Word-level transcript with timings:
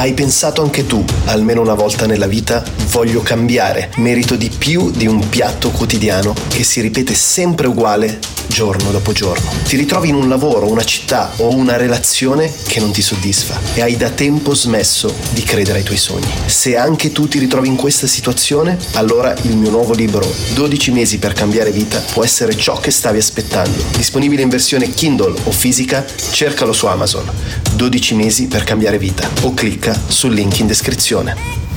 Hai 0.00 0.14
pensato 0.14 0.62
anche 0.62 0.86
tu, 0.86 1.04
almeno 1.26 1.60
una 1.60 1.74
volta 1.74 2.06
nella 2.06 2.26
vita, 2.26 2.64
voglio 2.88 3.20
cambiare, 3.20 3.90
merito 3.96 4.34
di 4.34 4.48
più 4.48 4.90
di 4.90 5.06
un 5.06 5.28
piatto 5.28 5.68
quotidiano 5.68 6.32
che 6.48 6.64
si 6.64 6.80
ripete 6.80 7.12
sempre 7.12 7.66
uguale 7.66 8.18
giorno 8.50 8.90
dopo 8.90 9.12
giorno. 9.12 9.48
Ti 9.64 9.76
ritrovi 9.76 10.08
in 10.08 10.16
un 10.16 10.28
lavoro, 10.28 10.68
una 10.68 10.84
città 10.84 11.32
o 11.36 11.54
una 11.54 11.76
relazione 11.76 12.52
che 12.66 12.80
non 12.80 12.90
ti 12.90 13.00
soddisfa 13.00 13.58
e 13.74 13.80
hai 13.80 13.96
da 13.96 14.10
tempo 14.10 14.54
smesso 14.54 15.14
di 15.30 15.42
credere 15.42 15.78
ai 15.78 15.84
tuoi 15.84 15.96
sogni. 15.96 16.26
Se 16.46 16.76
anche 16.76 17.12
tu 17.12 17.28
ti 17.28 17.38
ritrovi 17.38 17.68
in 17.68 17.76
questa 17.76 18.06
situazione, 18.06 18.76
allora 18.94 19.34
il 19.42 19.56
mio 19.56 19.70
nuovo 19.70 19.94
libro 19.94 20.28
12 20.54 20.90
mesi 20.90 21.18
per 21.18 21.32
cambiare 21.32 21.70
vita 21.70 22.02
può 22.12 22.24
essere 22.24 22.56
ciò 22.56 22.78
che 22.78 22.90
stavi 22.90 23.18
aspettando. 23.18 23.82
Disponibile 23.96 24.42
in 24.42 24.48
versione 24.48 24.90
Kindle 24.90 25.38
o 25.44 25.50
fisica, 25.52 26.04
cercalo 26.32 26.72
su 26.72 26.86
Amazon. 26.86 27.30
12 27.74 28.14
mesi 28.14 28.46
per 28.48 28.64
cambiare 28.64 28.98
vita 28.98 29.28
o 29.42 29.54
clicca 29.54 29.98
sul 30.08 30.34
link 30.34 30.58
in 30.58 30.66
descrizione. 30.66 31.69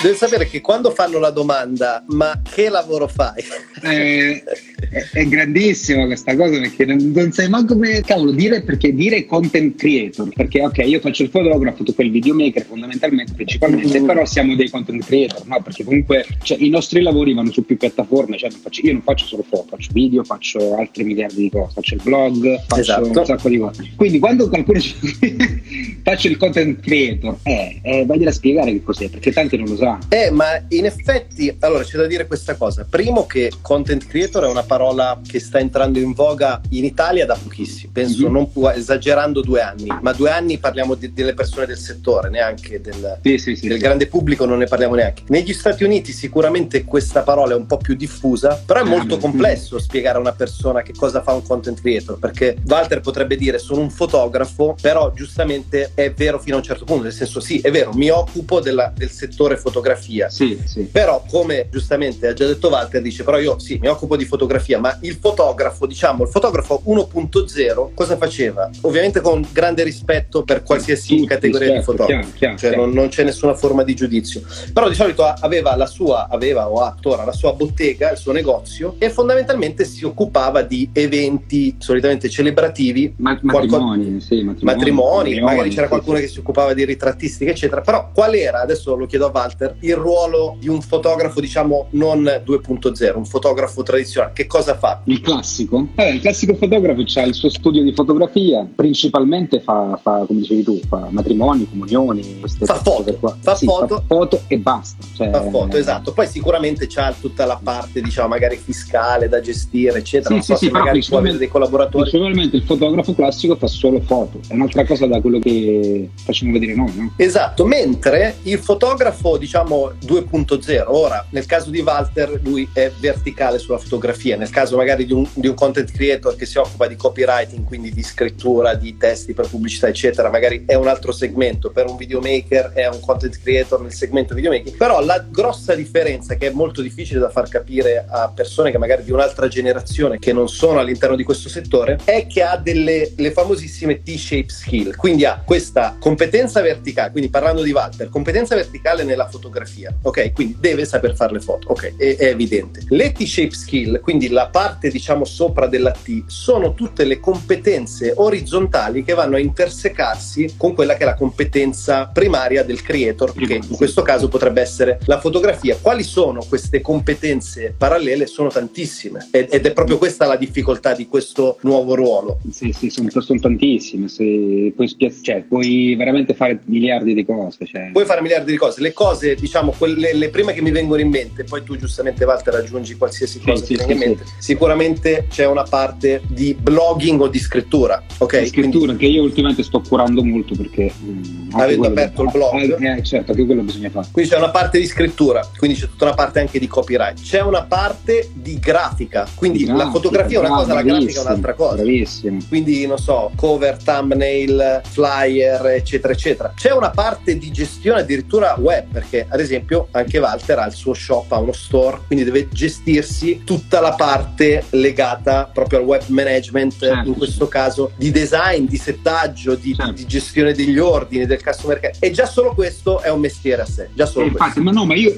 Devi 0.00 0.16
sapere 0.16 0.46
che 0.46 0.60
quando 0.60 0.92
fanno 0.92 1.18
la 1.18 1.30
domanda, 1.30 2.04
ma 2.08 2.40
che 2.42 2.68
lavoro 2.68 3.08
fai? 3.08 3.42
Eh, 3.82 4.44
è, 4.90 5.08
è, 5.12 5.26
grandissima 5.26 6.06
questa 6.06 6.36
cosa 6.36 6.58
perché 6.58 6.84
non, 6.84 7.10
non, 7.14 7.32
sai 7.32 7.48
manco 7.48 7.74
come 7.74 8.00
cavolo 8.02 8.30
dire 8.30 8.62
perché 8.62 8.92
dire 8.94 9.26
content 9.26 9.76
creator 9.76 10.28
perché 10.34 10.62
ok 10.62 10.78
io 10.78 11.00
faccio 11.00 11.24
il 11.24 11.28
fotografo 11.28 11.82
tu 11.84 11.92
fai 11.92 12.06
il 12.06 12.12
videomaker 12.12 12.64
fondamentalmente 12.64 13.32
principalmente 13.34 14.00
mm. 14.00 14.06
però 14.06 14.24
siamo 14.24 14.54
dei 14.54 14.70
content 14.70 15.04
creator 15.04 15.46
no 15.46 15.60
perché 15.62 15.84
comunque 15.84 16.26
cioè, 16.42 16.58
i 16.60 16.68
nostri 16.68 17.02
lavori 17.02 17.34
vanno 17.34 17.50
su 17.52 17.64
più 17.64 17.76
piattaforme 17.76 18.38
cioè, 18.38 18.50
non 18.50 18.60
faccio, 18.60 18.80
io 18.86 18.92
non 18.92 19.02
faccio 19.02 19.26
solo 19.26 19.44
foto 19.48 19.66
faccio 19.70 19.90
video 19.92 20.24
faccio 20.24 20.76
altri 20.76 21.04
miliardi 21.04 21.42
di 21.42 21.50
cose 21.50 21.72
faccio 21.74 21.94
il 21.94 22.00
blog 22.02 22.64
faccio 22.66 22.80
esatto. 22.80 23.18
un 23.18 23.24
sacco 23.24 23.48
di 23.48 23.58
cose 23.58 23.92
quindi 23.96 24.18
quando 24.18 24.48
qualcuno 24.48 24.80
faccio 26.02 26.28
il 26.28 26.36
content 26.36 26.80
creator 26.80 27.38
eh, 27.42 27.80
eh 27.82 28.06
vai 28.06 28.24
a 28.24 28.32
spiegare 28.32 28.72
che 28.72 28.82
cos'è 28.82 29.08
perché 29.08 29.32
tanti 29.32 29.56
non 29.56 29.68
lo 29.68 29.76
sanno 29.76 30.00
eh 30.08 30.30
ma 30.30 30.62
in 30.68 30.86
effetti 30.86 31.54
allora 31.60 31.84
c'è 31.84 31.96
da 31.96 32.06
dire 32.06 32.26
questa 32.26 32.54
cosa 32.54 32.86
primo 32.88 33.26
che 33.26 33.50
content 33.60 34.06
creator 34.06 34.44
è 34.44 34.48
una 34.48 34.62
parola 34.62 35.20
che 35.26 35.40
sta 35.40 35.58
entrando 35.58 35.98
in 35.98 36.12
voga 36.12 36.60
in 36.70 36.84
Italia 36.84 37.26
da 37.26 37.36
pochissimo, 37.40 37.92
penso 37.92 38.22
mm-hmm. 38.22 38.32
non 38.32 38.52
pu- 38.52 38.68
esagerando 38.68 39.40
due 39.40 39.60
anni, 39.60 39.88
ma 40.00 40.12
due 40.12 40.30
anni 40.30 40.58
parliamo 40.58 40.94
di, 40.94 41.12
delle 41.12 41.34
persone 41.34 41.66
del 41.66 41.78
settore, 41.78 42.28
neanche 42.28 42.80
del, 42.80 43.18
sì, 43.22 43.38
sì, 43.38 43.56
sì, 43.56 43.68
del 43.68 43.78
grande 43.78 44.06
pubblico 44.06 44.44
non 44.44 44.58
ne 44.58 44.66
parliamo 44.66 44.94
neanche. 44.94 45.22
Negli 45.28 45.52
Stati 45.52 45.84
Uniti 45.84 46.12
sicuramente 46.12 46.84
questa 46.84 47.22
parola 47.22 47.54
è 47.54 47.56
un 47.56 47.66
po' 47.66 47.76
più 47.76 47.94
diffusa, 47.94 48.60
però 48.64 48.80
è 48.80 48.82
ah, 48.82 48.86
molto 48.86 49.18
complesso 49.18 49.76
mm. 49.76 49.78
spiegare 49.78 50.16
a 50.18 50.20
una 50.20 50.32
persona 50.32 50.82
che 50.82 50.92
cosa 50.96 51.22
fa 51.22 51.32
un 51.32 51.42
content 51.42 51.80
creator, 51.80 52.18
perché 52.18 52.56
Walter 52.66 53.00
potrebbe 53.00 53.36
dire 53.36 53.58
sono 53.58 53.80
un 53.80 53.90
fotografo, 53.90 54.76
però 54.80 55.12
giustamente 55.12 55.57
è 55.94 56.12
vero 56.12 56.38
fino 56.38 56.56
a 56.56 56.58
un 56.58 56.64
certo 56.64 56.84
punto, 56.84 57.04
nel 57.04 57.12
senso 57.12 57.40
sì, 57.40 57.60
è 57.60 57.70
vero, 57.70 57.92
mi 57.94 58.10
occupo 58.10 58.60
della, 58.60 58.92
del 58.94 59.10
settore 59.10 59.56
fotografia, 59.56 60.28
sì, 60.28 60.58
sì. 60.64 60.82
però 60.84 61.24
come 61.28 61.68
giustamente 61.70 62.28
ha 62.28 62.32
già 62.32 62.46
detto 62.46 62.68
Walter, 62.68 63.02
dice 63.02 63.24
però 63.24 63.38
io 63.38 63.58
sì, 63.58 63.78
mi 63.80 63.88
occupo 63.88 64.16
di 64.16 64.24
fotografia, 64.24 64.78
ma 64.78 64.96
il 65.02 65.16
fotografo, 65.20 65.86
diciamo, 65.86 66.24
il 66.24 66.28
fotografo 66.28 66.82
1.0 66.86 67.90
cosa 67.94 68.16
faceva? 68.16 68.70
Ovviamente 68.82 69.20
con 69.20 69.46
grande 69.52 69.82
rispetto 69.82 70.42
per 70.42 70.62
qualsiasi 70.62 71.16
Tutti, 71.16 71.26
categoria 71.26 71.68
certo, 71.68 71.92
di 71.92 71.98
fotografo, 71.98 72.20
chiaro, 72.20 72.36
chiaro, 72.36 72.56
cioè 72.58 72.70
chiaro. 72.70 72.84
Non, 72.84 72.94
non, 72.94 73.08
c'è 73.08 73.24
nessuna 73.24 73.54
forma 73.54 73.82
di 73.82 73.94
giudizio. 73.94 74.42
Però 74.72 74.88
di 74.88 74.94
solito 74.94 75.24
aveva 75.24 75.74
la 75.76 75.86
sua, 75.86 76.28
aveva 76.28 76.68
o 76.68 76.80
ha 76.82 76.96
tuttora 77.08 77.24
la 77.24 77.32
sua 77.32 77.52
bottega, 77.54 78.10
il 78.10 78.18
suo 78.18 78.32
negozio 78.32 78.96
e 78.98 79.10
fondamentalmente 79.10 79.84
si 79.84 80.04
occupava 80.04 80.62
di 80.62 80.90
eventi 80.92 81.76
solitamente 81.78 82.28
celebrativi, 82.28 83.14
Ma, 83.16 83.38
matrimoni, 83.42 84.20
sì, 84.20 84.42
matrimoni, 84.42 84.60
matrimoni, 84.62 85.40
magari 85.48 85.70
c'era 85.70 85.88
qualcuno 85.88 86.16
sì. 86.16 86.22
che 86.22 86.28
si 86.28 86.38
occupava 86.38 86.74
di 86.74 86.84
ritrattistica, 86.84 87.50
eccetera. 87.50 87.80
Però 87.80 88.10
qual 88.12 88.34
era, 88.34 88.60
adesso 88.60 88.94
lo 88.94 89.06
chiedo 89.06 89.26
a 89.26 89.30
Walter, 89.32 89.76
il 89.80 89.96
ruolo 89.96 90.56
di 90.58 90.68
un 90.68 90.80
fotografo, 90.80 91.40
diciamo, 91.40 91.88
non 91.90 92.22
2.0, 92.22 93.16
un 93.16 93.24
fotografo 93.24 93.82
tradizionale? 93.82 94.32
Che 94.34 94.46
cosa 94.46 94.76
fa? 94.76 95.00
Il 95.04 95.20
classico? 95.20 95.88
Eh, 95.94 96.14
il 96.14 96.20
classico 96.20 96.54
fotografo 96.54 97.02
ha 97.14 97.22
il 97.22 97.34
suo 97.34 97.48
studio 97.48 97.82
di 97.82 97.92
fotografia, 97.92 98.66
principalmente 98.74 99.60
fa, 99.60 99.98
fa 100.02 100.24
come 100.26 100.40
dicevi 100.40 100.62
tu, 100.62 100.80
fa 100.88 101.08
matrimoni, 101.10 101.68
comunioni, 101.68 102.40
queste 102.40 102.64
fa 102.66 102.74
foto, 102.74 103.14
qua. 103.14 103.36
Fa, 103.40 103.54
sì, 103.54 103.66
foto. 103.66 103.96
fa 103.96 104.02
foto 104.06 104.42
e 104.46 104.58
basta. 104.58 105.04
Cioè, 105.14 105.30
fa 105.30 105.42
foto, 105.48 105.76
esatto. 105.76 106.12
Poi 106.12 106.26
sicuramente 106.26 106.86
c'ha 106.88 107.14
tutta 107.18 107.44
la 107.46 107.58
parte, 107.62 108.00
diciamo, 108.00 108.28
magari 108.28 108.56
fiscale 108.56 109.28
da 109.28 109.40
gestire, 109.40 109.98
eccetera. 109.98 110.28
Sì, 110.28 110.34
non 110.34 110.42
so 110.42 110.56
sì, 110.56 110.66
se 110.66 110.70
magari 110.70 111.02
può 111.06 111.18
avere 111.18 111.38
dei 111.38 111.48
collaboratori. 111.48 112.08
Principalmente 112.10 112.56
il 112.56 112.62
fotografo 112.62 113.14
classico 113.14 113.56
fa 113.56 113.66
solo 113.66 114.00
foto, 114.00 114.40
è 114.48 114.54
un'altra 114.54 114.84
cosa 114.84 115.06
da 115.06 115.20
quello 115.20 115.37
che 115.40 116.10
facciamo 116.24 116.52
vedere 116.52 116.74
noi, 116.74 116.92
no? 116.94 117.12
Esatto, 117.16 117.66
mentre 117.66 118.36
il 118.42 118.58
fotografo, 118.58 119.36
diciamo, 119.36 119.92
2.0, 120.04 120.84
ora 120.86 121.26
nel 121.30 121.46
caso 121.46 121.70
di 121.70 121.80
Walter, 121.80 122.40
lui 122.42 122.68
è 122.72 122.90
verticale 122.98 123.58
sulla 123.58 123.78
fotografia 123.78 124.36
nel 124.36 124.50
caso 124.50 124.76
magari 124.76 125.04
di 125.04 125.12
un, 125.12 125.26
di 125.34 125.46
un, 125.46 125.54
content 125.54 125.90
creator 125.90 126.36
che 126.36 126.46
si 126.46 126.58
occupa 126.58 126.86
di 126.86 126.96
copywriting, 126.96 127.64
quindi 127.64 127.92
di 127.92 128.02
scrittura, 128.02 128.74
di 128.74 128.96
testi 128.96 129.34
per 129.34 129.48
pubblicità, 129.48 129.88
eccetera, 129.88 130.30
magari 130.30 130.64
è 130.66 130.74
un 130.74 130.86
altro 130.86 131.12
segmento. 131.12 131.70
Per 131.70 131.88
un 131.88 131.96
videomaker 131.96 132.72
è 132.72 132.86
un 132.86 133.00
content 133.00 133.38
creator 133.42 133.80
nel 133.80 133.92
segmento 133.92 134.34
videomaking. 134.34 134.76
Però 134.76 135.00
la 135.00 135.24
grossa 135.28 135.74
differenza, 135.74 136.36
che 136.36 136.48
è 136.48 136.50
molto 136.50 136.80
difficile 136.80 137.18
da 137.18 137.30
far 137.30 137.48
capire 137.48 138.04
a 138.08 138.30
persone 138.34 138.70
che 138.70 138.78
magari 138.78 139.02
di 139.04 139.10
un'altra 139.10 139.48
generazione 139.48 140.18
che 140.18 140.32
non 140.32 140.48
sono 140.48 140.78
all'interno 140.78 141.16
di 141.16 141.24
questo 141.24 141.48
settore, 141.48 141.98
è 142.04 142.26
che 142.26 142.42
ha 142.42 142.56
delle 142.56 143.12
le 143.16 143.32
famosissime 143.32 144.02
T-shape 144.02 144.48
skill. 144.48 144.96
Quindi 144.96 145.24
ha 145.28 145.40
questa 145.44 145.96
competenza 145.98 146.60
verticale, 146.60 147.10
quindi 147.10 147.30
parlando 147.30 147.62
di 147.62 147.70
Walter, 147.70 148.08
competenza 148.08 148.54
verticale 148.54 149.04
nella 149.04 149.28
fotografia, 149.28 149.94
ok? 150.02 150.32
Quindi 150.32 150.56
deve 150.58 150.84
saper 150.84 151.14
fare 151.14 151.34
le 151.34 151.40
foto, 151.40 151.68
ok? 151.68 151.96
È, 151.96 152.16
è 152.16 152.26
evidente. 152.26 152.82
Le 152.88 153.12
T-shape 153.12 153.54
skill, 153.54 154.00
quindi 154.00 154.28
la 154.28 154.48
parte 154.48 154.90
diciamo 154.90 155.24
sopra 155.24 155.66
della 155.66 155.92
T 155.92 156.24
sono 156.26 156.74
tutte 156.74 157.04
le 157.04 157.20
competenze 157.20 158.12
orizzontali 158.16 159.04
che 159.04 159.14
vanno 159.14 159.36
a 159.36 159.38
intersecarsi 159.38 160.54
con 160.56 160.74
quella 160.74 160.94
che 160.94 161.02
è 161.02 161.06
la 161.06 161.14
competenza 161.14 162.06
primaria 162.06 162.64
del 162.64 162.82
creator, 162.82 163.32
che 163.34 163.54
in 163.54 163.76
questo 163.76 164.02
caso 164.02 164.28
potrebbe 164.28 164.60
essere 164.60 164.98
la 165.04 165.20
fotografia. 165.20 165.76
Quali 165.80 166.02
sono 166.02 166.44
queste 166.48 166.80
competenze 166.80 167.74
parallele? 167.76 168.26
Sono 168.26 168.48
tantissime 168.48 169.28
ed 169.30 169.66
è 169.66 169.72
proprio 169.72 169.98
questa 169.98 170.26
la 170.26 170.36
difficoltà 170.36 170.94
di 170.94 171.06
questo 171.06 171.58
nuovo 171.62 171.94
ruolo. 171.94 172.40
Sì, 172.50 172.72
sì, 172.72 172.90
sono, 172.90 173.08
sono 173.10 173.38
tantissime. 173.38 174.08
Se 174.08 174.72
puoi, 174.74 174.88
spia- 174.88 175.10
cioè, 175.22 175.42
puoi, 175.42 175.94
veramente 175.96 176.34
fare 176.34 176.60
miliardi 176.64 177.14
di 177.14 177.24
cose. 177.24 177.66
Cioè. 177.66 177.90
Puoi 177.92 178.04
fare 178.04 178.20
miliardi 178.20 178.50
di 178.50 178.56
cose. 178.56 178.80
Le 178.80 178.92
cose, 178.92 179.34
diciamo, 179.34 179.74
quelle, 179.76 180.14
le 180.14 180.28
prime 180.30 180.52
che 180.52 180.62
mi 180.62 180.70
vengono 180.70 181.00
in 181.00 181.08
mente, 181.08 181.44
poi 181.44 181.62
tu 181.62 181.76
giustamente 181.76 182.24
Walter 182.24 182.54
aggiungi 182.54 182.96
qualsiasi 182.96 183.40
cosa 183.40 183.64
sì, 183.64 183.74
che 183.74 183.80
sì, 183.80 183.86
venga 183.86 183.92
in 183.92 183.98
mente 183.98 184.24
sicuramente 184.38 185.26
c'è 185.28 185.46
una 185.46 185.64
parte 185.64 186.22
di 186.26 186.56
blogging 186.58 187.20
o 187.20 187.28
di 187.28 187.38
scrittura. 187.38 188.02
Ok, 188.18 188.40
di 188.40 188.46
scrittura 188.46 188.94
Quindi, 188.94 189.04
che 189.04 189.10
io 189.10 189.22
ultimamente 189.22 189.62
sto 189.62 189.80
curando 189.80 190.24
molto 190.24 190.54
perché 190.56 190.90
mh, 190.98 191.50
avendo 191.52 191.86
aperto 191.86 192.22
il 192.22 192.30
blog, 192.32 192.82
eh, 192.82 193.02
certo, 193.02 193.32
che 193.34 193.44
quello 193.44 193.62
bisogna 193.62 193.90
fare. 193.90 194.08
Quindi 194.10 194.30
c'è 194.30 194.38
una 194.38 194.50
parte 194.50 194.78
di 194.78 194.86
scrittura, 194.86 195.46
quindi 195.56 195.78
c'è 195.78 195.86
tutta 195.86 196.06
una 196.06 196.14
parte 196.14 196.40
anche 196.40 196.58
di 196.58 196.66
copyright, 196.66 197.20
c'è 197.20 197.42
una 197.42 197.64
parte 197.64 198.30
di 198.32 198.58
grafica, 198.58 199.28
quindi 199.34 199.64
grafica, 199.64 199.84
la 199.84 199.90
fotografia 199.90 200.38
è 200.38 200.40
una 200.40 200.56
cosa, 200.56 200.74
la 200.74 200.82
grafica 200.82 201.20
è 201.20 201.24
un'altra 201.24 201.54
cosa. 201.54 201.74
Bravissimo. 201.74 202.38
Quindi 202.48 202.86
non 202.86 202.98
so, 202.98 203.30
cover, 203.36 203.76
thumbnail, 203.82 204.80
flyer, 205.08 205.66
eccetera, 205.66 206.12
eccetera. 206.12 206.52
C'è 206.54 206.72
una 206.72 206.90
parte 206.90 207.38
di 207.38 207.50
gestione 207.50 208.00
addirittura 208.00 208.56
web, 208.58 208.86
perché 208.92 209.26
ad 209.28 209.40
esempio 209.40 209.88
anche 209.92 210.18
Walter 210.18 210.58
ha 210.58 210.66
il 210.66 210.72
suo 210.72 210.94
shop, 210.94 211.32
ha 211.32 211.38
uno 211.38 211.52
store, 211.52 212.00
quindi 212.06 212.24
deve 212.24 212.48
gestirsi 212.50 213.42
tutta 213.44 213.80
la 213.80 213.92
parte 213.92 214.64
legata 214.70 215.50
proprio 215.52 215.78
al 215.78 215.84
web 215.84 216.02
management, 216.08 216.78
certo, 216.78 217.08
in 217.08 217.14
questo 217.16 217.48
caso 217.48 217.92
di 217.96 218.10
design, 218.10 218.66
di 218.66 218.76
settaggio, 218.76 219.54
di, 219.54 219.74
certo. 219.74 219.92
di, 219.92 220.06
gestione 220.06 220.52
degli 220.52 220.78
ordini, 220.78 221.26
del 221.26 221.42
customer 221.42 221.80
care. 221.80 221.94
E 221.98 222.10
già 222.10 222.26
solo 222.26 222.54
questo 222.54 223.00
è 223.00 223.10
un 223.10 223.20
mestiere 223.20 223.62
a 223.62 223.66
sé. 223.66 223.88
Già 223.94 224.06
solo 224.06 224.26
eh, 224.26 224.28
infatti, 224.28 224.60
ma 224.60 224.70
no, 224.70 224.84
ma 224.84 224.94
io 224.94 225.14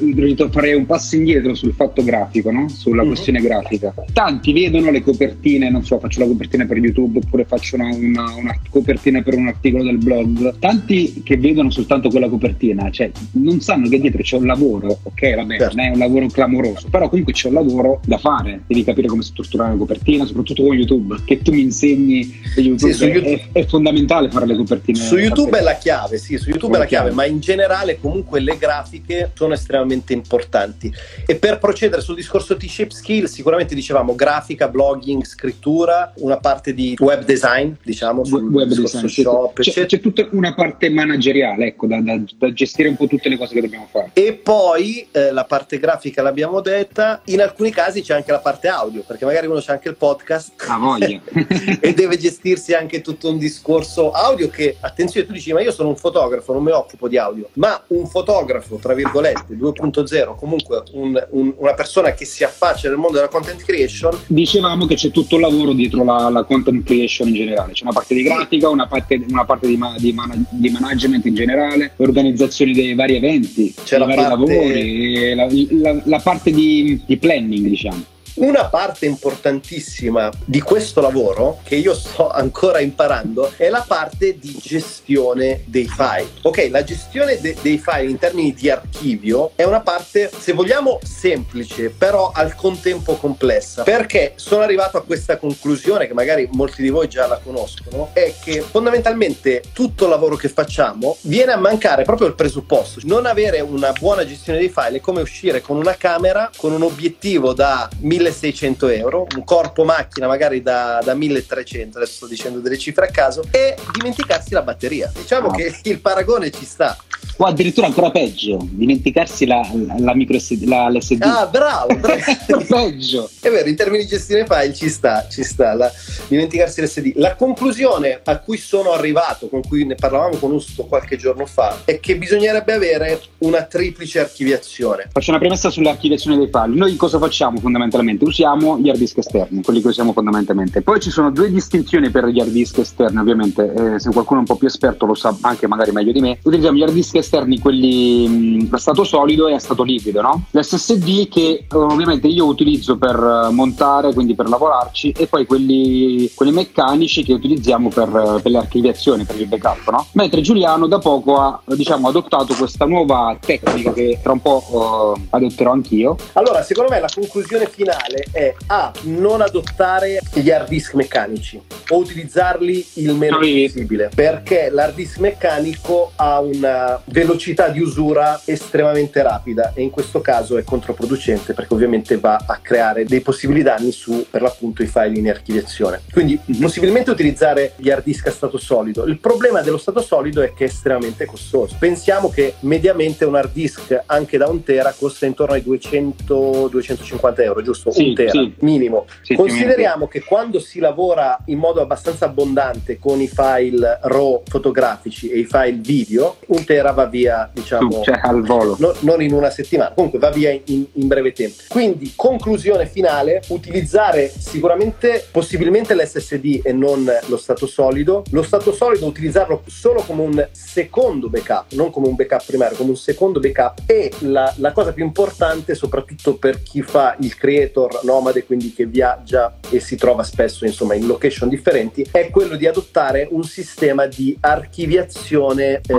farei 0.51 0.75
un 0.75 0.87
passo 0.87 1.17
indietro 1.17 1.55
sul 1.55 1.73
fatto 1.73 2.03
grafico, 2.05 2.51
no? 2.51 2.69
sulla 2.69 3.03
mm-hmm. 3.03 3.11
questione 3.11 3.41
grafica. 3.41 3.95
Tanti 4.13 4.53
vedono 4.53 4.91
le 4.91 5.03
copertine, 5.03 5.71
non 5.71 5.85
so, 5.85 5.99
faccio 5.99 6.21
la 6.21 6.27
copertina 6.27 6.65
per 6.65 6.77
YouTube 6.79 7.19
oppure 7.19 7.45
faccio 7.45 7.77
una, 7.77 7.89
una, 7.95 8.35
una 8.35 8.59
copertina 8.69 9.23
per 9.23 9.35
un 9.35 9.49
articolo 9.49 9.80
titolo 9.81 9.85
del 9.85 9.99
blog, 9.99 10.59
tanti 10.59 11.23
che 11.25 11.37
vedono 11.37 11.71
soltanto 11.71 12.09
quella 12.09 12.29
copertina, 12.29 12.91
cioè 12.91 13.11
non 13.33 13.61
sanno 13.61 13.89
che 13.89 13.99
dietro 14.01 14.23
c'è 14.23 14.37
un 14.37 14.47
lavoro, 14.47 15.01
ok, 15.03 15.35
vabbè, 15.35 15.59
certo. 15.59 15.77
non 15.77 15.85
è 15.87 15.91
un 15.91 15.99
lavoro 15.99 16.27
clamoroso, 16.27 16.89
però 16.91 17.09
comunque 17.09 17.33
c'è 17.33 17.49
un 17.49 17.55
lavoro 17.55 18.01
da 18.05 18.19
fare, 18.19 18.63
devi 18.67 18.85
capire 18.85 19.09
come 19.09 19.23
strutturare 19.23 19.73
la 19.73 19.79
copertina, 19.79 20.25
soprattutto 20.25 20.63
con 20.63 20.77
YouTube, 20.77 21.17
che 21.25 21.41
tu 21.43 21.53
mi 21.53 21.63
insegni 21.63 22.41
YouTube, 22.57 22.93
sì, 22.93 23.05
YouTube. 23.05 23.51
È, 23.53 23.61
è, 23.61 23.67
fondamentale 23.67 24.31
fare 24.31 24.47
le 24.47 24.57
copertine. 24.57 24.99
Su 24.99 25.17
YouTube 25.17 25.59
è 25.59 25.63
la 25.63 25.77
chiave, 25.77 26.19
sì, 26.19 26.37
su 26.37 26.51
YouTube 26.51 26.77
è 26.77 26.79
la 26.79 26.87
chiave, 26.87 27.11
ma 27.11 27.25
in 27.25 27.41
generale 27.41 27.99
comunque 27.99 28.41
le 28.41 28.57
grafiche 28.59 29.31
sono 29.35 29.55
estremamente 29.55 30.13
importanti. 30.13 30.93
E 31.27 31.37
per 31.37 31.59
procedere 31.59 32.03
sul 32.03 32.17
discorso 32.17 32.57
T-Shape 32.57 32.91
Skill, 32.91 33.25
sicuramente 33.25 33.75
dicevamo 33.75 34.15
grafica, 34.15 34.69
blogging, 34.69 35.25
scrittura, 35.25 36.13
una 36.17 36.39
parte 36.39 36.75
di 36.75 36.97
web 36.99 37.25
design, 37.25 37.73
diciamo, 37.83 38.25
sul 38.25 38.49
web 38.51 38.69
design, 38.69 39.07
shop, 39.07 39.61
c'è, 39.61 39.70
c'è, 39.71 40.01
tutta 40.01 40.27
una 40.33 40.55
parte 40.55 40.91
manageriale, 40.91 41.67
ecco, 41.67 41.87
da, 41.87 42.01
da, 42.01 42.21
da, 42.37 42.53
gestire 42.53 42.89
un 42.89 42.97
po' 42.97 43.07
tutte 43.07 43.29
le 43.29 43.37
cose 43.37 43.55
che 43.55 43.61
dobbiamo 43.61 43.89
fare. 43.91 44.11
E 44.13 44.33
poi 44.33 45.07
eh, 45.11 45.33
la 45.33 45.45
parte 45.45 45.79
grafica 45.79 46.23
l'abbiamo 46.23 46.61
detta, 46.61 47.21
in 47.27 47.41
alcuni 47.41 47.71
casi 47.71 48.03
c'è 48.03 48.15
anche 48.15 48.31
la 48.31 48.41
parte 48.41 48.69
audio, 48.69 49.03
perché 49.07 49.25
magari 49.25 49.47
uno 49.47 49.61
c'è 49.61 49.73
anche 49.73 49.89
il 49.89 49.97
podcast 49.97 50.53
ah, 50.69 50.97
e 51.81 51.95
deve 51.95 52.17
gestirsi 52.17 52.75
anche 52.75 53.01
tutto 53.01 53.31
un 53.31 53.39
discorso 53.39 54.11
audio 54.11 54.49
che, 54.49 54.77
attenzione, 54.81 55.27
tu 55.27 55.33
dici, 55.33 55.53
ma 55.53 55.61
io 55.61 55.73
sono 55.73 55.89
un 55.89 55.97
fotografo, 55.97 56.53
non 56.53 56.63
mi 56.63 56.71
occupo 56.71 57.09
di 57.09 57.19
audio, 57.19 57.49
ma 57.55 57.83
un 57.89 58.07
fotografo, 58.07 58.77
tra 58.77 58.95
virgolette, 58.95 59.55
2.0, 59.55 60.37
comunque 60.37 60.83
un, 60.93 61.27
un, 61.31 61.55
una 61.57 61.75
persona 61.75 62.13
che 62.13 62.25
si 62.25 62.45
affaccia 62.45 62.89
nel 62.89 62.99
mondo 62.99 63.17
della 63.17 63.29
content 63.29 63.63
creation. 63.65 64.17
Dicevamo 64.27 64.87
che 64.87 64.95
c'è 64.95 65.11
tutto 65.11 65.37
il 65.37 65.43
lavoro 65.43 65.73
dietro 65.73 66.05
la, 66.05 66.29
la 66.29 66.45
content 66.45 66.85
creation 66.85 67.29
in 67.29 67.35
generale, 67.35 67.73
c'è 67.73 67.83
una 67.83 67.93
parte 67.93 68.15
di 68.15 68.23
grafica, 68.23 68.69
una 68.69 68.87
parte, 68.87 69.23
una 69.29 69.45
parte 69.51 69.67
di, 69.67 69.77
ma, 69.77 69.95
di, 69.99 70.13
man, 70.13 70.47
di, 70.49 70.71
management 70.71 71.27
in 71.27 71.35
generale, 71.35 71.93
l'organizzazione 71.97 72.73
dei 72.73 72.95
vari 72.95 73.17
eventi, 73.17 73.75
c'è 73.83 73.99
dei 73.99 74.07
vari 74.07 74.21
parte... 74.21 74.29
lavori, 74.29 75.35
la, 75.35 75.49
la, 75.91 76.03
la 76.05 76.19
parte 76.21 76.53
di, 76.53 77.01
di 77.05 77.17
planning, 77.17 77.67
diciamo. 77.67 78.05
Una 78.35 78.67
parte 78.67 79.07
importantissima 79.07 80.31
di 80.45 80.61
questo 80.61 81.01
lavoro, 81.01 81.59
che 81.65 81.75
io 81.75 81.95
sto 81.95 82.31
ancora 82.31 82.79
imparando, 82.79 83.53
è 83.57 83.69
la 83.69 83.85
parte 83.87 84.39
di 84.39 84.57
gestione 84.57 85.63
dei 85.67 85.89
file. 85.89 86.29
Ok, 86.43 86.69
la 86.71 86.85
gestione 86.85 87.41
de- 87.41 87.57
dei 87.61 87.79
file 87.79 88.09
in 88.09 88.19
termini 88.19 88.55
di 88.55 88.71
archivio 88.71 89.51
è 89.57 89.65
una 89.65 89.81
parte, 89.81 90.31
se 90.39 90.53
vogliamo, 90.53 91.01
semplice, 91.03 91.91
però 91.91 92.31
al 92.33 92.55
contempo 92.55 93.17
complessa. 93.17 93.83
Perché 93.83 94.35
sono 94.37 94.63
arrivato 94.63 94.97
a 94.97 95.03
questa 95.03 95.37
conclusione, 95.37 96.07
che 96.07 96.15
magari 96.15 96.49
molti 96.53 96.83
di 96.83 96.89
voi 96.89 97.09
già 97.09 97.27
la 97.27 97.41
conoscono, 97.43 98.11
è 98.13 98.35
che 98.41 98.61
fondamentalmente 98.61 99.63
tutto 99.73 100.05
il 100.05 100.11
lavoro 100.11 100.37
che 100.37 100.49
facciamo 100.49 101.17
viene 101.23 101.53
a 101.53 101.59
mancare 101.59 102.05
proprio 102.05 102.29
il 102.29 102.35
presupposto. 102.35 103.01
Non 103.03 103.27
avere 103.27 103.61
una 103.61 103.93
buona 103.93 104.25
gestione 104.25 104.61
dei 104.61 104.69
file 104.69 104.99
è 104.99 105.01
come 105.01 105.21
uscire 105.21 105.61
con 105.61 105.77
una 105.77 105.97
camera, 105.97 106.49
con 106.57 106.73
un 106.73 106.83
obiettivo 106.83 107.53
da 107.53 107.89
1000 107.99 108.20
1600 108.21 108.89
euro, 108.89 109.27
un 109.35 109.45
corpo 109.45 109.85
macchina 109.85 110.27
magari 110.27 110.63
da, 110.63 111.01
da 111.03 111.15
1300, 111.15 111.97
adesso 111.97 112.13
sto 112.13 112.27
dicendo 112.27 112.61
delle 112.61 112.79
cifre 112.79 113.07
a 113.07 113.11
caso, 113.11 113.43
e 113.51 113.77
dimenticarsi 113.93 114.53
la 114.53 114.63
batteria. 114.63 115.11
Diciamo 115.15 115.49
oh. 115.49 115.53
che 115.53 115.75
il 115.85 116.01
paragone 116.01 116.51
ci 116.51 116.65
sta. 116.65 116.97
O 117.37 117.47
addirittura 117.47 117.87
ancora 117.87 118.11
peggio, 118.11 118.59
dimenticarsi 118.71 119.47
la, 119.47 119.67
la 119.99 120.15
micro 120.15 120.39
SD, 120.39 120.65
la, 120.65 120.91
l'SD. 120.91 121.23
Ah, 121.23 121.47
bravo, 121.47 121.97
bravo. 121.97 122.21
peggio. 122.69 123.31
È 123.41 123.49
vero, 123.49 123.67
in 123.67 123.77
termini 123.77 124.03
di 124.03 124.09
gestione 124.11 124.45
file 124.45 124.75
ci 124.75 124.91
sta, 124.91 125.27
ci 125.27 125.43
sta, 125.43 125.73
la, 125.73 125.91
dimenticarsi 126.29 126.83
l'SD. 126.83 127.13
La 127.17 127.37
conclusione 127.37 128.21
a 128.23 128.39
cui 128.41 128.59
sono 128.59 128.93
arrivato, 128.93 129.49
con 129.49 129.63
cui 129.67 129.87
ne 129.87 129.95
parlavamo 129.95 130.37
con 130.37 130.53
Usto 130.53 130.85
qualche 130.85 131.17
giorno 131.17 131.47
fa, 131.47 131.81
è 131.87 131.99
che 131.99 132.17
bisognerebbe 132.17 132.75
avere 132.75 133.21
una 133.39 133.63
triplice 133.63 134.21
archiviazione. 134.21 135.09
Faccio 135.11 135.31
una 135.31 135.39
premessa 135.39 135.71
sull'archiviazione 135.71 136.37
dei 136.37 136.51
file. 136.53 136.77
Noi 136.77 136.97
cosa 136.97 137.19
facciamo 137.19 137.59
fondamentalmente? 137.59 138.10
Usiamo 138.21 138.79
gli 138.79 138.89
hard 138.89 138.99
disk 138.99 139.19
esterni, 139.19 139.63
quelli 139.63 139.81
che 139.81 139.89
usiamo 139.89 140.13
fondamentalmente. 140.13 140.83
Poi 140.83 141.01
ci 141.01 141.11
sono 141.11 141.31
due 141.31 141.51
distinzioni 141.51 142.11
per 142.11 142.27
gli 142.27 142.41
hard 142.41 142.51
disk 142.51 142.79
esterni, 142.79 143.19
ovviamente, 143.19 143.95
eh, 143.95 144.01
se 144.01 144.11
qualcuno 144.11 144.39
è 144.39 144.43
un 144.43 144.47
po' 144.47 144.57
più 144.57 144.67
esperto 144.67 145.07
lo 145.07 145.15
sa 145.15 145.37
anche 145.43 145.67
magari 145.67 145.93
meglio 145.93 146.13
di 146.13 146.21
me. 146.21 146.39
Utilizziamo 146.43 146.77
gli 146.77 146.83
hard 146.83 146.93
disk 146.93 147.17
esterni 147.17 147.59
quelli 147.59 148.29
mh, 148.29 148.75
a 148.75 148.79
stato 148.79 149.05
solido 149.05 149.49
e 149.49 149.55
a 149.55 149.59
stato 149.59 149.83
liquido, 149.83 150.21
no? 150.21 150.45
L'SSD 150.51 151.29
che 151.29 151.67
ovviamente 151.73 152.27
io 152.27 152.47
utilizzo 152.47 152.97
per 152.97 153.17
eh, 153.17 153.53
montare, 153.53 154.13
quindi 154.13 154.35
per 154.35 154.49
lavorarci, 154.49 155.13
e 155.17 155.27
poi 155.27 155.47
quelli, 155.47 156.31
quelli 156.35 156.53
meccanici 156.53 157.23
che 157.23 157.33
utilizziamo 157.33 157.89
per, 157.89 158.41
per, 158.43 158.51
le 158.51 158.59
archiviazioni, 158.59 159.25
per 159.25 159.41
il 159.41 159.47
backup, 159.47 159.91
no? 159.91 160.07
Mentre 160.13 160.41
Giuliano 160.41 160.87
da 160.87 160.99
poco 160.99 161.37
ha 161.39 161.61
diciamo, 161.65 162.09
adottato 162.09 162.55
questa 162.55 162.85
nuova 162.85 163.37
tecnica 163.39 163.93
che 163.93 164.19
tra 164.23 164.33
un 164.33 164.41
po' 164.41 165.17
uh, 165.17 165.27
adotterò 165.31 165.73
anch'io. 165.73 166.17
Allora, 166.35 166.63
secondo 166.63 166.91
me 166.91 167.01
la 167.01 167.09
conclusione 167.13 167.67
finale 167.67 168.00
è 168.33 168.55
A. 168.67 168.93
Non 169.03 169.41
adottare 169.41 170.21
gli 170.33 170.51
hard 170.51 170.69
disk 170.69 170.95
meccanici 170.95 171.61
o 171.89 171.97
utilizzarli 171.97 172.87
il 172.95 173.15
meno 173.15 173.39
possibile 173.39 174.11
perché 174.15 174.71
l'hard 174.71 174.95
disk 174.95 175.19
meccanico 175.19 176.13
ha 176.17 176.41
una 176.41 177.01
velocità 177.07 177.69
di 177.69 177.81
usura 177.81 178.41
estremamente 178.45 179.23
rapida 179.23 179.73
e 179.75 179.83
in 179.83 179.91
questo 179.91 180.21
caso 180.21 180.57
è 180.57 180.65
controproducente 180.65 181.53
perché 181.53 181.75
ovviamente 181.75 182.19
va 182.19 182.45
a 182.47 182.59
creare 182.63 183.05
dei 183.05 183.21
possibili 183.21 183.63
danni 183.63 183.93
su 183.93 184.27
per 184.31 184.43
l'appunto 184.43 184.83
i 184.83 184.87
file 184.87 185.19
in 185.19 185.29
archiviazione. 185.29 186.03
Quindi 186.13 186.41
possibilmente 186.61 187.11
utilizzare 187.11 187.73
gli 187.77 187.91
hard 187.91 188.05
disk 188.05 188.27
a 188.27 188.31
stato 188.31 188.59
solido. 188.59 189.05
Il 189.05 189.19
problema 189.19 189.61
dello 189.61 189.79
stato 189.79 190.01
solido 190.01 190.43
è 190.43 190.53
che 190.53 190.65
è 190.65 190.69
estremamente 190.69 191.25
costoso. 191.25 191.77
Pensiamo 191.79 192.31
che 192.31 192.55
mediamente 192.61 193.25
un 193.25 193.35
hard 193.35 193.53
disk 193.53 194.03
anche 194.07 194.39
da 194.39 194.49
un 194.49 194.63
tera 194.63 194.95
costa 194.97 195.27
intorno 195.27 195.55
ai 195.55 195.63
200-250 195.67 197.41
euro, 197.43 197.63
giusto? 197.63 197.90
Sì, 197.91 198.09
un 198.09 198.15
tera 198.15 198.31
sì. 198.31 198.55
minimo. 198.61 199.07
Sì, 199.23 199.35
Consideriamo 199.35 200.09
che 200.09 200.23
quando 200.23 200.59
si 200.61 200.79
lavora 200.79 201.39
in 201.47 201.59
modo 201.59 201.81
abbastanza 201.81 202.27
abbondante 202.27 202.99
con 202.99 203.21
i 203.21 203.29
file 203.29 203.99
RAW 204.03 204.43
fotografici 204.47 205.31
e 205.31 205.39
i 205.39 205.45
file 205.45 205.79
video, 205.79 206.37
un 206.49 206.65
tera 206.65 206.93
va 206.93 207.07
via, 207.07 207.51
diciamo, 207.53 208.03
cioè, 208.03 208.21
al 208.23 208.43
volo. 208.43 208.77
No, 208.79 208.95
non 209.01 209.23
in 209.23 209.33
una 209.33 209.51
settimana, 209.51 209.93
comunque 209.93 210.19
va 210.19 210.31
via 210.31 210.51
in, 210.51 210.87
in, 210.93 211.07
breve 211.07 211.33
tempo. 211.33 211.63
Quindi, 211.69 212.13
conclusione 212.15 212.87
finale, 212.87 213.43
utilizzare 213.49 214.29
sicuramente, 214.29 215.27
possibilmente 215.31 215.95
l'SSD 215.95 216.61
e 216.63 216.73
non 216.73 217.11
lo 217.27 217.37
stato 217.37 217.67
solido. 217.67 218.25
Lo 218.31 218.43
stato 218.43 218.73
solido 218.73 219.07
utilizzarlo 219.07 219.63
solo 219.67 220.03
come 220.03 220.23
un 220.23 220.49
secondo 220.53 221.29
backup, 221.29 221.73
non 221.73 221.91
come 221.91 222.09
un 222.09 222.15
backup 222.15 222.45
primario, 222.45 222.77
come 222.77 222.91
un 222.91 222.97
secondo 222.97 223.41
backup. 223.41 223.83
E 223.87 224.13
la, 224.21 224.53
la 224.57 224.73
cosa 224.73 224.93
più 224.93 225.05
importante, 225.05 225.75
soprattutto 225.75 226.37
per 226.37 226.63
chi 226.63 226.83
fa 226.83 227.17
il 227.21 227.37
creator 227.37 227.80
nomade, 228.03 228.45
quindi 228.45 228.73
che 228.73 228.87
viaggia 228.87 229.57
e 229.71 229.81
si 229.81 229.97
trova 229.97 230.23
spesso 230.23 230.65
insomma 230.65 230.95
in 230.95 231.07
location 231.07 231.49
differenti, 231.49 232.07
è 232.11 232.31
quello 232.31 232.57
di 232.57 232.67
adottare 232.67 233.29
un 233.31 233.45
sistema 233.45 234.07
di 234.07 234.37
archiviazione 234.41 235.81
eh, 235.87 235.95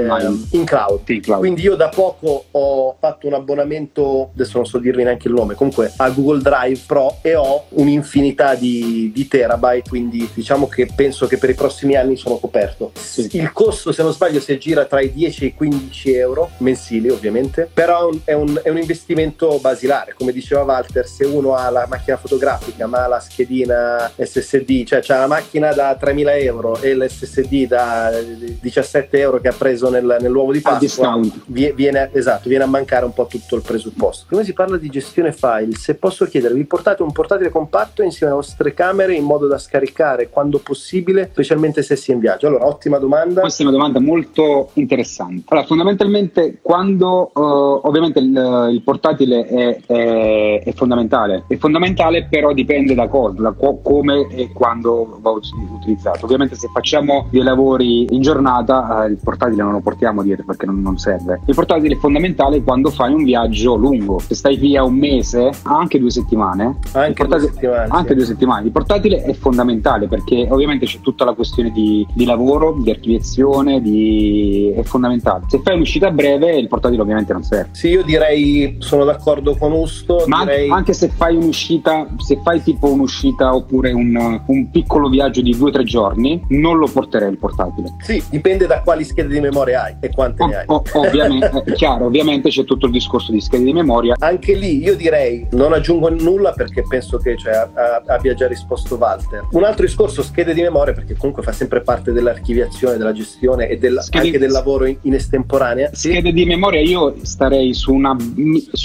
in 0.52 0.64
cloud 0.66 0.80
cloud. 0.82 1.02
Sì, 1.06 1.20
cloud. 1.20 1.40
Quindi 1.40 1.62
io 1.62 1.76
da 1.76 1.90
poco 1.90 2.46
ho 2.52 2.96
fatto 3.00 3.28
un 3.28 3.34
abbonamento, 3.34 4.32
adesso 4.34 4.58
non 4.58 4.66
so 4.66 4.78
dirvi 4.78 5.04
neanche 5.04 5.28
il 5.28 5.34
nome, 5.34 5.56
comunque 5.56 5.92
a 5.96 6.10
Google 6.10 6.42
Drive 6.42 6.82
Pro 6.86 7.18
e 7.22 7.36
ho 7.36 7.66
un'infinità 7.70 8.56
di, 8.56 9.12
di 9.14 9.28
terabyte, 9.28 9.90
quindi 9.90 10.30
diciamo 10.34 10.68
che 10.68 10.88
penso 10.94 11.28
che 11.28 11.38
per 11.38 11.50
i 11.50 11.54
prossimi 11.54 11.96
anni 11.96 12.16
sono 12.16 12.38
coperto. 12.38 12.92
Sì. 12.96 13.30
Il 13.34 13.52
costo, 13.52 13.92
se 13.92 14.04
non 14.04 14.14
sbaglio, 14.14 14.40
si 14.40 14.52
aggira 14.52 14.86
tra 14.86 15.02
i 15.02 15.12
10 15.12 15.44
e 15.44 15.48
i 15.48 15.54
15 15.54 16.14
euro 16.14 16.50
mensili, 16.58 17.10
ovviamente, 17.10 17.70
però 17.72 18.10
è 18.24 18.34
un, 18.34 18.60
è 18.62 18.70
un 18.70 18.78
investimento 18.78 19.60
basilare. 19.60 20.14
Come 20.14 20.32
diceva 20.32 20.64
Walter, 20.64 21.08
se 21.08 21.26
uno 21.26 21.56
ha 21.56 21.70
la 21.72 21.86
macchina 21.90 22.18
fotografica 22.18 22.88
ma 22.88 23.08
la 23.08 23.20
schedina 23.20 24.12
SSD, 24.16 24.84
cioè 24.86 25.02
c'ha 25.02 25.20
la 25.20 25.28
macchina 25.28 25.74
da 25.74 25.98
3.000 26.00 26.44
euro 26.44 26.80
e 26.80 26.96
l'SSD 26.96 27.68
da 27.68 28.12
17 28.60 29.20
euro 29.20 29.40
che 29.40 29.48
ha 29.48 29.54
preso 29.54 29.90
nel, 29.90 30.18
nell'uovo 30.20 30.52
di 30.52 30.60
Pasqua, 30.60 30.80
discount. 30.80 31.44
Viene, 31.46 32.10
esatto, 32.14 32.50
viene 32.50 32.64
a 32.64 32.68
mancare 32.68 33.06
un 33.06 33.14
po' 33.14 33.26
tutto 33.26 33.56
il 33.56 33.62
presupposto. 33.62 34.26
Come 34.30 34.44
si 34.44 34.54
parla 34.54 34.78
di 34.78 34.90
gestione 34.90 35.32
file, 35.32 35.76
se 35.76 35.96
posso 35.96 36.26
chiedere, 36.26 36.54
vi 36.54 36.66
portate 36.66 37.02
un 37.02 37.12
portatile 37.12 37.50
compatto 37.50 38.04
insieme 38.04 38.34
alle 38.34 38.42
vostre 38.42 38.74
camere 38.74 39.16
in 39.16 39.24
modo 39.24 39.48
da 39.48 39.58
scaricare 39.58 40.30
quando 40.30 40.60
possibile, 40.60 41.30
specialmente 41.32 41.82
se 41.82 41.96
si 41.96 42.12
è 42.12 42.14
in 42.14 42.20
viaggio? 42.20 42.48
Allora, 42.48 42.66
ottima 42.66 42.98
domanda. 42.98 43.42
Questa 43.42 43.64
è 43.64 43.66
una 43.66 43.76
domanda 43.76 44.00
molto 44.00 44.70
interessante. 44.74 45.46
Allora, 45.48 45.66
fondamentalmente, 45.66 46.60
quando 46.62 47.32
uh, 47.34 47.42
ovviamente 47.42 48.20
il, 48.20 48.70
il 48.72 48.82
portatile 48.84 49.46
è, 49.46 49.80
è, 49.86 50.64
è, 50.64 50.74
fondamentale, 50.74 51.46
è 51.48 51.58
fondamentale, 51.62 52.26
però 52.28 52.54
dipende 52.54 52.96
da 52.96 53.08
cosa, 53.08 53.40
da 53.40 53.52
co- 53.52 53.80
come 53.84 54.28
e 54.30 54.52
quando 54.52 55.20
va 55.22 55.30
utilizzato. 55.30 56.26
Ovviamente 56.26 56.56
se 56.56 56.68
facciamo 56.74 57.28
dei 57.30 57.44
lavori 57.44 58.08
in 58.10 58.22
giornata 58.22 59.06
eh, 59.06 59.10
il 59.10 59.20
portatile 59.24 59.62
non 59.62 59.74
lo 59.74 59.80
portiamo 59.80 60.24
dietro 60.24 60.44
perché 60.44 60.66
non, 60.66 60.82
non, 60.82 60.98
serve. 60.98 61.40
Il 61.46 61.54
portatile 61.54 61.94
è 61.94 61.98
fondamentale 61.98 62.64
quando 62.64 62.90
fai 62.90 63.14
un 63.14 63.24
viaggio 63.24 63.76
lungo, 63.76 64.18
se 64.18 64.34
stai 64.34 64.58
via 64.58 64.84
un 64.84 64.96
mese, 64.96 65.52
anche 65.64 66.00
due 66.00 66.10
settimane. 66.10 66.80
Anche, 66.94 67.28
due 67.28 67.40
settimane, 67.40 67.88
anche 67.90 68.10
sì. 68.10 68.16
due 68.16 68.26
settimane. 68.26 68.66
Il 68.66 68.72
portatile 68.72 69.22
è 69.22 69.34
fondamentale 69.34 70.08
perché 70.08 70.48
ovviamente 70.50 70.88
c'è 70.88 71.00
tutta 71.00 71.26
la 71.26 71.34
questione 71.34 71.70
di, 71.70 72.06
di 72.12 72.26
lavoro, 72.26 72.76
di 72.82 72.90
archiviazione, 72.90 73.82
di... 73.82 74.74
è 74.76 74.82
fondamentale. 74.82 75.44
Se 75.48 75.62
fai 75.64 75.76
un'uscita 75.76 76.10
breve 76.10 76.58
il 76.58 76.68
portatile 76.68 77.02
ovviamente 77.02 77.34
non 77.34 77.44
serve. 77.44 77.70
Sì, 77.74 77.90
io 77.90 78.04
direi 78.04 78.78
sono 78.80 79.06
d'accordo 79.06 79.56
con 79.56 79.72
Usto. 79.74 80.24
Ma 80.26 80.40
direi... 80.40 80.72
anche, 80.72 80.94
se 80.94 81.10
fai 81.10 81.36
un'uscita, 81.52 82.08
se 82.18 82.40
fai 82.42 82.64
tipo 82.64 82.92
un'uscita 82.92 83.54
oppure 83.54 83.92
un, 83.92 84.42
un 84.46 84.72
piccolo 84.72 85.10
viaggio 85.10 85.42
di 85.42 85.56
due 85.56 85.70
o 85.70 85.72
tre 85.72 85.84
giorni, 85.84 86.42
non 86.50 86.78
lo 86.78 86.88
porterei 86.88 87.30
il 87.30 87.38
portatile. 87.38 87.94
Sì, 88.00 88.24
dipende 88.30 88.66
da 88.66 88.82
quali 88.82 89.04
schede 89.04 89.34
di 89.34 89.40
memoria 89.42 89.84
hai 89.84 89.96
e 90.00 90.10
quante 90.10 90.44
o, 90.44 90.48
ne 90.48 90.56
hai. 90.56 90.64
O, 90.68 90.82
ovviamente, 90.94 91.64
chiaro, 91.76 92.06
ovviamente 92.06 92.50
c'è 92.50 92.64
tutto 92.64 92.86
il 92.86 92.94
discorso 92.94 93.32
di 93.34 93.42
schede 93.42 93.66
di 93.66 93.74
memoria. 93.74 94.16
Anche 94.20 94.56
lì 94.56 94.82
io 94.82 94.96
direi 94.96 95.46
non 95.52 95.74
aggiungo 95.74 96.10
nulla 96.10 96.54
perché 96.54 96.84
penso 96.88 97.18
che 97.18 97.38
cioè, 97.38 97.54
a, 97.54 97.70
abbia 98.08 98.34
già 98.34 98.48
risposto 98.48 98.96
Walter. 98.96 99.48
Un 99.52 99.64
altro 99.66 99.86
discorso, 99.86 100.24
schede 100.24 100.54
di 100.54 100.62
memoria, 100.62 100.94
perché 100.94 101.16
comunque 101.18 101.44
fa 101.44 101.52
sempre 101.52 101.82
parte 101.82 102.14
dell'archiviazione, 102.14 102.98
della 102.98 103.12
gestione 103.12 103.68
e 103.68 103.78
del, 103.78 104.00
schede, 104.02 104.26
anche 104.26 104.40
del 104.40 104.52
lavoro 104.52 104.86
in, 104.86 104.98
in 105.02 105.16
estemporanea. 105.16 105.90
Schede 105.92 106.32
di 106.32 106.46
memoria 106.46 106.80
io 106.80 107.16
starei 107.24 107.74
su 107.74 107.94
una... 107.94 108.16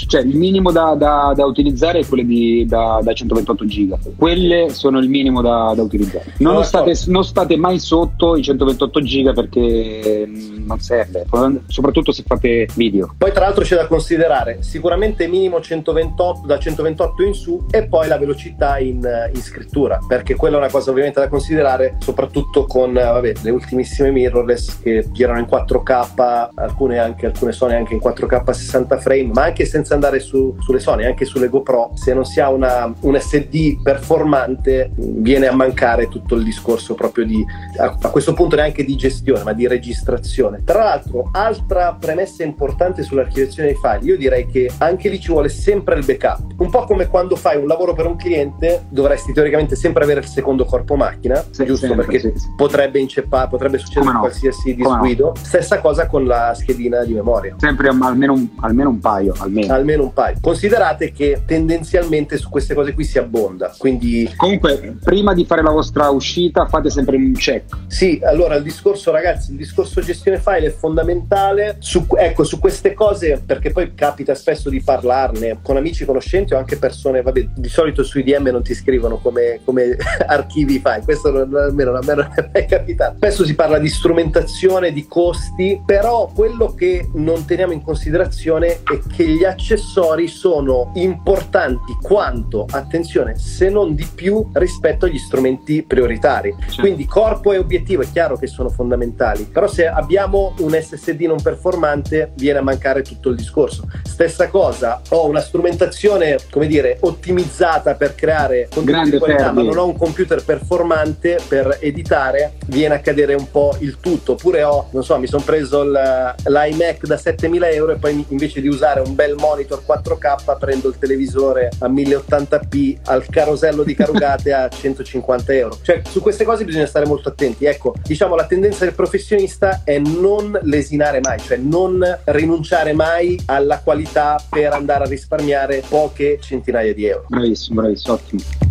cioè 0.07 0.21
il 0.21 0.35
minimo 0.35 0.71
da, 0.71 0.95
da, 0.97 1.31
da 1.33 1.45
utilizzare 1.45 1.99
è 1.99 2.05
quelle 2.05 2.25
di, 2.25 2.46
da, 2.65 2.99
da 3.01 3.13
128 3.13 3.65
giga. 3.65 3.97
Quelle 4.15 4.69
sono 4.69 4.99
il 4.99 5.09
minimo 5.09 5.41
da, 5.41 5.73
da 5.75 5.81
utilizzare. 5.81 6.33
Non, 6.39 6.55
no, 6.55 6.61
state, 6.63 6.93
non 7.07 7.23
state 7.23 7.57
mai 7.57 7.79
sotto 7.79 8.35
i 8.35 8.43
128 8.43 9.01
giga 9.01 9.33
perché 9.33 10.25
mm, 10.27 10.65
non 10.65 10.79
serve, 10.79 11.25
soprattutto 11.67 12.11
se 12.11 12.23
fate 12.25 12.67
video. 12.75 13.13
Poi 13.17 13.31
tra 13.31 13.45
l'altro 13.45 13.63
c'è 13.63 13.75
da 13.75 13.87
considerare 13.87 14.57
sicuramente 14.61 15.27
minimo 15.27 15.61
128 15.61 16.45
da 16.45 16.59
128 16.59 17.23
in 17.23 17.33
su 17.33 17.65
e 17.71 17.87
poi 17.87 18.07
la 18.07 18.17
velocità 18.17 18.77
in, 18.79 19.29
in 19.33 19.41
scrittura, 19.41 19.99
perché 20.07 20.35
quella 20.35 20.55
è 20.55 20.59
una 20.59 20.69
cosa 20.69 20.91
ovviamente 20.91 21.19
da 21.19 21.27
considerare 21.27 21.97
soprattutto 21.99 22.65
con 22.65 22.93
vabbè, 22.93 23.33
le 23.41 23.49
ultimissime 23.49 24.11
mirrorless 24.11 24.81
che 24.81 25.05
girano 25.11 25.39
in 25.39 25.47
4K, 25.49 26.49
alcune 26.55 26.99
anche 26.99 27.25
alcune 27.25 27.51
Sony 27.51 27.75
anche 27.75 27.93
in 27.93 28.01
4K 28.03 28.51
60 28.51 28.97
frame, 28.97 29.29
ma 29.33 29.43
anche 29.43 29.65
senza 29.65 29.93
andare 29.93 30.19
su, 30.19 30.55
sulle 30.59 30.79
Sony, 30.79 31.05
anche 31.05 31.25
sulle 31.25 31.49
GoPro, 31.49 31.91
se 31.95 32.13
non 32.13 32.25
si 32.25 32.36
ha 32.41 32.49
una, 32.49 32.93
un 33.01 33.19
SD 33.19 33.81
performante 33.81 34.91
viene 34.95 35.47
a 35.47 35.55
mancare 35.55 36.07
tutto 36.07 36.35
il 36.35 36.43
discorso 36.43 36.95
proprio 36.95 37.25
di 37.25 37.45
a, 37.77 37.97
a 37.99 38.09
questo 38.09 38.33
punto 38.33 38.55
neanche 38.55 38.83
di 38.83 38.95
gestione, 38.95 39.43
ma 39.43 39.53
di 39.53 39.67
registrazione. 39.67 40.61
Tra 40.63 40.83
l'altro, 40.83 41.29
altra 41.31 41.95
premessa 41.99 42.43
importante 42.43 43.03
sull'archiviazione 43.03 43.69
dei 43.69 43.77
file, 43.77 44.05
io 44.11 44.17
direi 44.17 44.45
che 44.47 44.71
anche 44.79 45.09
lì 45.09 45.19
ci 45.19 45.31
vuole 45.31 45.49
sempre 45.49 45.95
il 45.95 46.05
backup. 46.05 46.55
Un 46.57 46.69
po' 46.69 46.85
come 46.85 47.07
quando 47.07 47.35
fai 47.35 47.57
un 47.57 47.67
lavoro 47.67 47.93
per 47.93 48.05
un 48.05 48.15
cliente, 48.15 48.85
dovresti 48.89 49.33
teoricamente 49.33 49.75
sempre 49.75 50.03
avere 50.03 50.21
il 50.21 50.27
secondo 50.27 50.65
corpo 50.65 50.95
macchina, 50.95 51.43
sì, 51.49 51.65
giusto? 51.65 51.87
Sempre, 51.87 52.05
Perché 52.05 52.19
sì, 52.19 52.39
sì. 52.39 52.47
potrebbe 52.55 52.99
inceppare, 52.99 53.47
potrebbe 53.47 53.77
succedere 53.77 54.13
no? 54.13 54.19
qualsiasi 54.19 54.75
disguido. 54.75 55.27
No? 55.27 55.35
Stessa 55.35 55.79
cosa 55.79 56.07
con 56.07 56.25
la 56.25 56.53
schedina 56.55 57.03
di 57.03 57.13
memoria. 57.13 57.55
Sempre 57.57 57.89
almeno 57.89 58.33
un, 58.33 58.47
almeno 58.59 58.89
un 58.89 58.99
paio. 58.99 59.33
Almeno. 59.37 59.73
almeno 59.73 60.03
un 60.03 60.13
paio. 60.13 60.37
Considerate 60.41 61.11
che 61.11 61.43
tendenzialmente 61.45 62.26
su 62.35 62.49
queste 62.49 62.73
cose 62.73 62.93
qui 62.93 63.05
si 63.05 63.17
abbonda. 63.17 63.73
Quindi... 63.77 64.29
Comunque, 64.35 64.97
prima 65.01 65.33
di 65.33 65.45
fare 65.45 65.61
la 65.61 65.71
vostra 65.71 66.09
uscita, 66.09 66.65
fate 66.65 66.89
sempre 66.89 67.15
un 67.15 67.31
check. 67.31 67.75
Sì, 67.87 68.19
allora 68.23 68.55
il 68.55 68.63
discorso, 68.63 69.11
ragazzi, 69.11 69.51
il 69.51 69.57
discorso 69.57 70.01
gestione 70.01 70.39
file 70.39 70.67
è 70.67 70.71
fondamentale. 70.71 71.77
Su, 71.79 72.05
ecco, 72.17 72.43
su 72.43 72.59
queste 72.59 72.93
cose, 72.93 73.41
perché 73.45 73.71
poi 73.71 73.93
capita 73.93 74.35
spesso 74.35 74.69
di 74.69 74.81
parlarne 74.81 75.59
con 75.61 75.77
amici 75.77 76.03
conoscenti 76.03 76.53
o 76.53 76.57
anche 76.57 76.77
persone, 76.77 77.21
vabbè, 77.21 77.49
di 77.55 77.69
solito 77.69 78.03
sui 78.03 78.23
DM 78.23 78.49
non 78.49 78.63
ti 78.63 78.73
scrivono 78.73 79.17
come, 79.17 79.59
come 79.63 79.95
archivi 80.25 80.79
file, 80.79 81.01
questo 81.03 81.31
non, 81.31 81.53
almeno 81.55 81.95
a 81.95 82.01
me 82.03 82.13
non 82.13 82.33
è 82.35 82.49
mai 82.51 82.65
capitato. 82.65 83.15
Spesso 83.17 83.45
si 83.45 83.55
parla 83.55 83.77
di 83.77 83.89
strumentazione, 83.89 84.91
di 84.91 85.05
costi, 85.07 85.81
però 85.85 86.31
quello 86.33 86.73
che 86.73 87.09
non 87.13 87.45
teniamo 87.45 87.73
in 87.73 87.81
considerazione 87.81 88.81
è 88.83 88.99
che 89.15 89.27
gli 89.27 89.43
accessori 89.43 90.27
sono 90.27 90.91
importanti 90.95 91.95
quanto, 92.01 92.16
attenzione, 92.19 93.37
se 93.37 93.69
non 93.69 93.95
di 93.95 94.07
più 94.13 94.47
rispetto 94.53 95.05
agli 95.05 95.17
strumenti 95.17 95.83
prioritari. 95.83 96.55
Certo. 96.59 96.81
Quindi 96.81 97.05
corpo 97.05 97.53
e 97.53 97.57
obiettivo 97.57 98.01
è 98.01 98.11
chiaro 98.11 98.37
che 98.37 98.47
sono 98.47 98.69
fondamentali, 98.69 99.43
però 99.43 99.67
se 99.67 99.87
abbiamo 99.87 100.53
un 100.59 100.77
SSD 100.79 101.21
non 101.21 101.41
performante 101.41 102.31
viene 102.35 102.59
a 102.59 102.61
mancare 102.61 103.01
tutto 103.01 103.29
il 103.29 103.35
discorso. 103.35 103.87
Stessa 104.03 104.49
cosa, 104.49 105.01
ho 105.09 105.27
una 105.27 105.41
strumentazione, 105.41 106.37
come 106.49 106.67
dire, 106.67 106.97
ottimizzata 107.01 107.95
per 107.95 108.15
creare 108.15 108.67
contenuti 108.73 109.11
di 109.11 109.17
qualità, 109.17 109.51
ma 109.51 109.61
non 109.61 109.77
ho 109.77 109.85
un 109.85 109.97
computer 109.97 110.43
performante 110.43 111.39
per 111.47 111.77
editare, 111.81 112.53
viene 112.67 112.95
a 112.95 112.99
cadere 112.99 113.33
un 113.33 113.49
po' 113.49 113.75
il 113.79 113.99
tutto. 113.99 114.33
Oppure 114.33 114.63
ho, 114.63 114.87
non 114.91 115.03
so, 115.03 115.17
mi 115.19 115.27
sono 115.27 115.43
preso 115.43 115.83
l'iMac 115.83 117.05
da 117.05 117.17
7000 117.17 117.69
euro 117.69 117.91
e 117.93 117.95
poi 117.97 118.25
invece 118.29 118.61
di 118.61 118.67
usare 118.67 119.01
un 119.01 119.15
bel 119.15 119.35
monitor 119.35 119.83
4K 119.87 120.57
prendo 120.57 120.89
il 120.89 120.97
televisore 120.97 121.69
a 121.79 121.87
1080p 122.07 122.97
al 123.05 123.25
carosello 123.27 123.83
di 123.83 123.95
carugate 123.95 124.53
a 124.53 124.69
150 124.69 125.53
euro. 125.53 125.77
Cioè, 125.81 126.01
su 126.07 126.21
queste 126.21 126.43
cose 126.43 126.65
bisogna 126.65 126.85
stare 126.85 127.05
molto 127.05 127.29
attenti. 127.29 127.65
Ecco, 127.65 127.95
diciamo 128.03 128.35
la 128.35 128.45
tendenza 128.45 128.85
del 128.85 128.93
professionista 128.93 129.81
è 129.83 129.99
non 129.99 130.57
lesinare 130.63 131.19
mai, 131.21 131.39
cioè 131.39 131.57
non 131.57 132.03
rinunciare 132.25 132.93
mai 132.93 133.39
alla 133.45 133.79
qualità 133.79 134.41
per 134.49 134.73
andare 134.73 135.03
a 135.03 135.07
risparmiare 135.07 135.83
poche 135.87 136.39
centinaia 136.41 136.93
di 136.93 137.05
euro. 137.05 137.25
Bravissimo, 137.27 137.81
bravissimo, 137.81 138.13
ottimo. 138.13 138.66